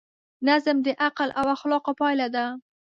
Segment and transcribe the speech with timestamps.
[0.47, 2.45] نظم د عقل او اخلاقو پایله ده.